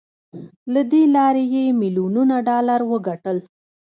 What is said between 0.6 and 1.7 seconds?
له دې لارې يې